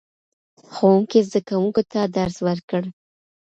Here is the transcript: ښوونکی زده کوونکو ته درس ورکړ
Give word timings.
ښوونکی 0.73 1.19
زده 1.27 1.39
کوونکو 1.47 1.81
ته 1.91 1.99
درس 2.17 2.37
ورکړ 2.47 2.81